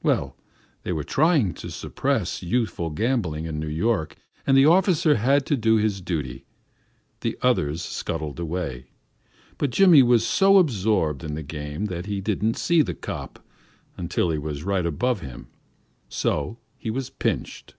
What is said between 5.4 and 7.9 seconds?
to do his duty. The others